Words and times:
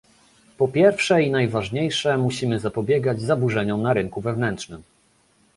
Po 0.57 0.67
pierwsze 0.67 1.23
i 1.23 1.31
najważniejsze, 1.31 2.17
musimy 2.17 2.59
zapobiegać 2.59 3.21
zaburzeniom 3.21 3.81
na 3.81 3.93
rynku 3.93 4.21
wewnętrznym 4.21 4.83